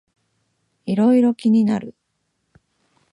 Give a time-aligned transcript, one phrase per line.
[0.87, 1.93] いろいろ気になる